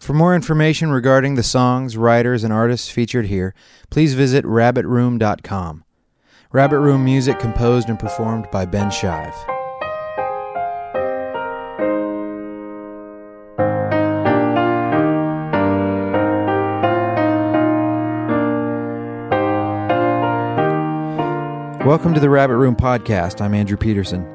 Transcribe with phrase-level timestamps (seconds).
[0.00, 3.54] For more information regarding the songs, writers, and artists featured here,
[3.90, 5.84] please visit rabbitroom.com.
[6.52, 9.34] Rabbit Room music composed and performed by Ben Shive.
[21.84, 23.42] Welcome to the Rabbit Room podcast.
[23.42, 24.26] I'm Andrew Peterson.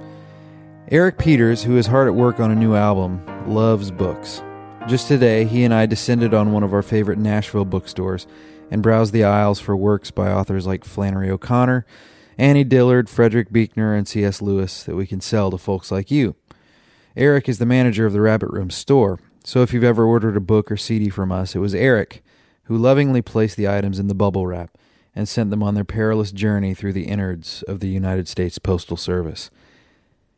[0.91, 4.43] Eric Peters, who is hard at work on a new album, loves books.
[4.87, 8.27] Just today, he and I descended on one of our favorite Nashville bookstores
[8.69, 11.87] and browsed the aisles for works by authors like Flannery O'Connor,
[12.37, 14.43] Annie Dillard, Frederick Buechner, and C.S.
[14.43, 16.35] Lewis that we can sell to folks like you.
[17.17, 20.41] Eric is the manager of the Rabbit Room store, so if you've ever ordered a
[20.41, 22.23] book or CD from us, it was Eric
[22.65, 24.77] who lovingly placed the items in the bubble wrap
[25.15, 28.97] and sent them on their perilous journey through the innards of the United States Postal
[28.97, 29.49] Service.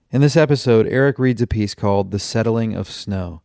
[0.09, 3.41] In this episode, Eric reads a piece called The Settling of Snow,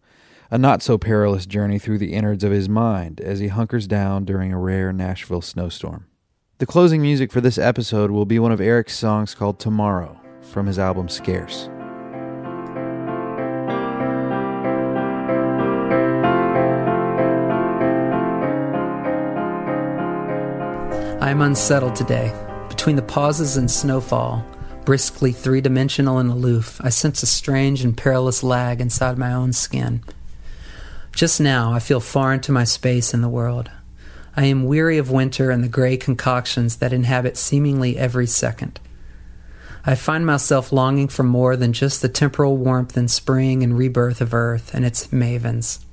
[0.53, 4.23] a not so perilous journey through the innards of his mind as he hunkers down
[4.23, 6.07] during a rare Nashville snowstorm.
[6.59, 10.67] The closing music for this episode will be one of Eric's songs called Tomorrow from
[10.67, 11.71] his album Scarce.
[21.23, 22.31] I am unsettled today.
[22.69, 24.45] Between the pauses and snowfall,
[24.85, 29.55] briskly three dimensional and aloof, I sense a strange and perilous lag inside my own
[29.55, 30.03] skin.
[31.13, 33.71] Just now, I feel foreign to my space in the world.
[34.37, 38.81] I am weary of winter and the gray concoctions that inhabit seemingly every second.
[39.85, 44.21] I find myself longing for more than just the temporal warmth and spring and rebirth
[44.21, 45.85] of earth and its mavens.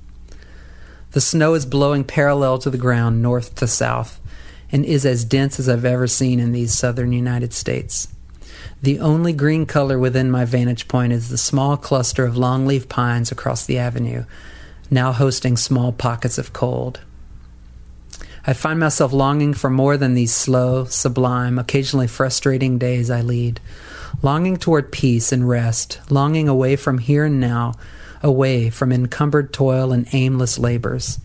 [1.10, 4.20] The snow is blowing parallel to the ground, north to south
[4.72, 8.08] and is as dense as I've ever seen in these southern United States.
[8.82, 13.32] The only green color within my vantage point is the small cluster of longleaf pines
[13.32, 14.24] across the avenue,
[14.90, 17.00] now hosting small pockets of cold.
[18.46, 23.60] I find myself longing for more than these slow, sublime, occasionally frustrating days I lead,
[24.22, 27.74] longing toward peace and rest, longing away from here and now,
[28.22, 31.18] away from encumbered toil and aimless labors.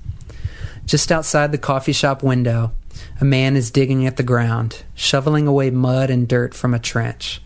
[0.85, 2.71] Just outside the coffee shop window,
[3.19, 7.41] a man is digging at the ground, shoveling away mud and dirt from a trench.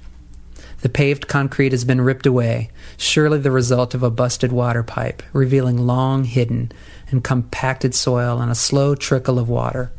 [0.82, 5.22] The paved concrete has been ripped away, surely the result of a busted water pipe,
[5.34, 6.72] revealing long hidden
[7.10, 9.92] and compacted soil and a slow trickle of water.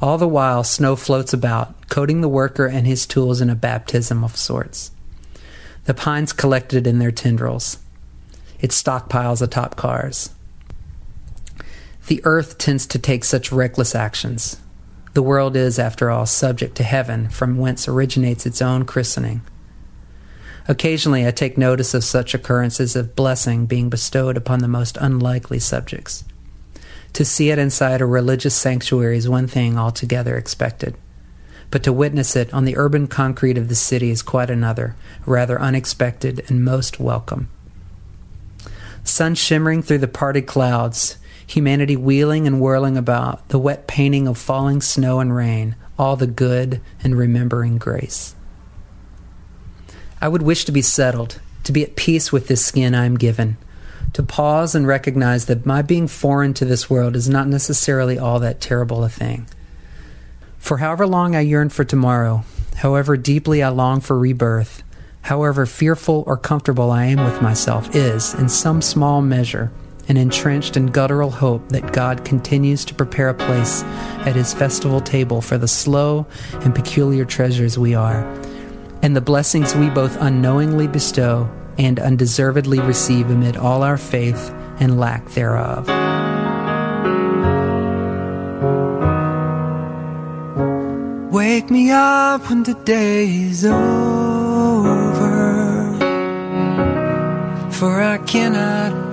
[0.00, 4.24] All the while, snow floats about, coating the worker and his tools in a baptism
[4.24, 4.90] of sorts.
[5.84, 7.78] The pines collected in their tendrils.
[8.58, 10.30] It stockpiles atop cars.
[12.08, 14.58] The earth tends to take such reckless actions.
[15.14, 19.42] The world is, after all, subject to heaven, from whence originates its own christening.
[20.66, 25.60] Occasionally, I take notice of such occurrences of blessing being bestowed upon the most unlikely
[25.60, 26.24] subjects.
[27.12, 30.96] To see it inside a religious sanctuary is one thing altogether expected,
[31.70, 34.96] but to witness it on the urban concrete of the city is quite another,
[35.26, 37.48] rather unexpected and most welcome.
[39.04, 44.38] Sun shimmering through the parted clouds, humanity wheeling and whirling about, the wet painting of
[44.38, 48.34] falling snow and rain, all the good and remembering grace.
[50.20, 53.16] I would wish to be settled, to be at peace with this skin I am
[53.16, 53.56] given,
[54.14, 58.40] to pause and recognize that my being foreign to this world is not necessarily all
[58.40, 59.46] that terrible a thing.
[60.58, 62.44] For however long I yearn for tomorrow,
[62.76, 64.82] however deeply I long for rebirth,
[65.22, 69.70] however fearful or comfortable I am with myself, is, in some small measure,
[70.08, 73.82] an entrenched and guttural hope that God continues to prepare a place
[74.26, 76.26] at his festival table for the slow
[76.60, 78.24] and peculiar treasures we are,
[79.02, 81.48] and the blessings we both unknowingly bestow
[81.78, 85.88] and undeservedly receive amid all our faith and lack thereof.
[91.32, 93.74] Wake me up when the day is over,
[97.72, 99.03] for I cannot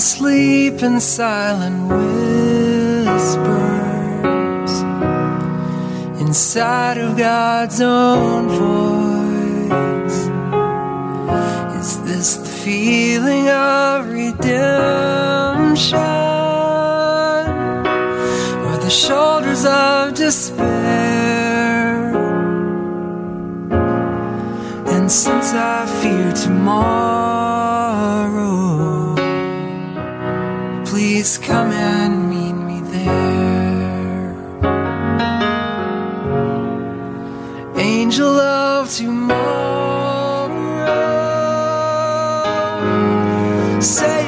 [0.00, 3.20] sleep in silent whispers
[6.18, 10.20] inside of God's own voice.
[11.80, 14.40] Is this the feeling of redemption
[18.64, 20.70] or the shoulders of despair?
[24.94, 27.19] And since I fear tomorrow,
[43.80, 44.19] say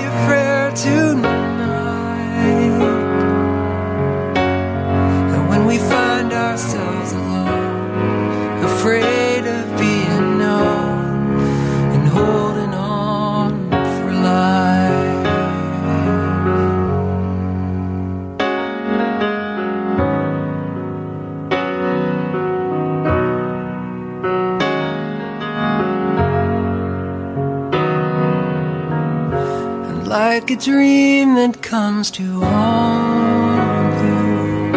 [30.13, 34.75] like a dream that comes to haunt you,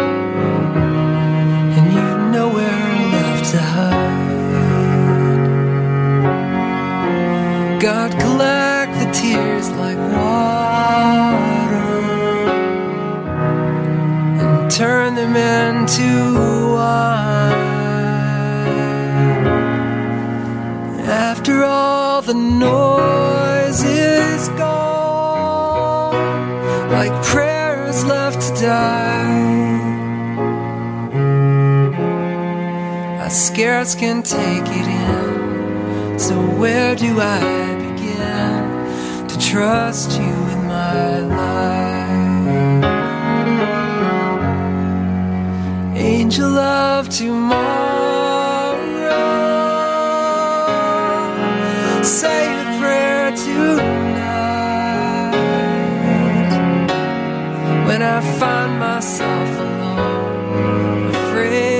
[1.76, 4.16] and you've nowhere left to hide.
[7.82, 11.04] God, collect the tears like water
[14.40, 16.34] and turn them into
[16.76, 17.52] wine.
[21.04, 23.35] After all the noise
[28.66, 29.86] die.
[33.26, 36.18] I scarce can take it in.
[36.18, 37.40] So where do I
[37.86, 38.60] begin
[39.30, 42.16] to trust you in my life?
[45.96, 47.85] Angel of tomorrow,
[58.16, 61.75] I find myself alone, afraid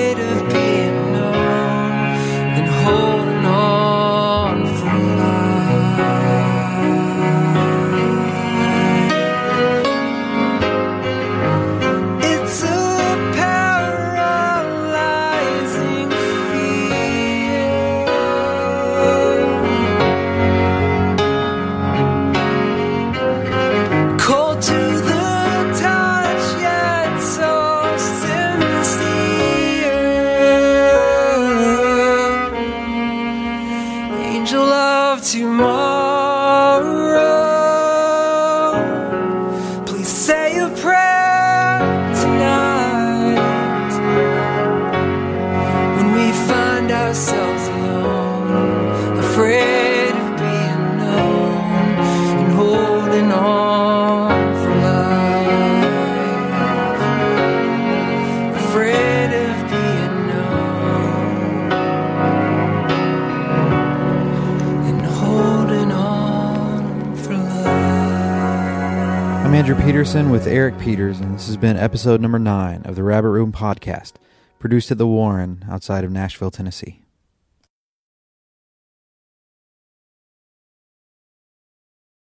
[69.46, 73.04] I'm Andrew Peterson with Eric Peters, and this has been episode number nine of the
[73.04, 74.14] Rabbit Room Podcast,
[74.58, 77.05] produced at the Warren outside of Nashville, Tennessee.